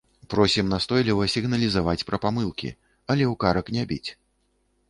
[0.33, 2.73] Просім настойліва сігналізаваць пра памылкі,
[3.15, 4.09] але ў карак не біць.